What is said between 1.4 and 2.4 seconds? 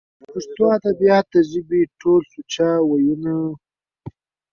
ژبې ټول